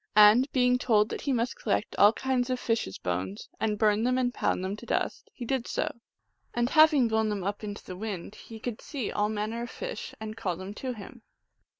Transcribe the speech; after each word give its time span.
And 0.15 0.51
being 0.51 0.79
told 0.79 1.09
that 1.09 1.21
he 1.21 1.31
must 1.31 1.55
collect 1.55 1.95
all 1.97 2.11
kinds 2.11 2.49
of 2.49 2.59
fishes 2.59 2.97
bones, 2.97 3.47
and 3.59 3.77
burn 3.77 4.03
them 4.03 4.17
and 4.17 4.33
pound 4.33 4.63
them 4.65 4.75
to 4.77 4.85
dust, 4.87 5.29
he 5.31 5.45
did 5.45 5.67
so; 5.67 5.93
and, 6.55 6.71
having 6.71 7.07
blown 7.07 7.29
them 7.29 7.43
up 7.43 7.63
into 7.63 7.83
the 7.85 7.95
wind, 7.95 8.33
he 8.33 8.59
could 8.59 8.81
see 8.81 9.11
all 9.11 9.29
manner 9.29 9.61
of 9.61 9.69
fish 9.69 10.15
and 10.19 10.35
call 10.35 10.55
them 10.57 10.73
to 10.73 10.93
him. 10.93 11.21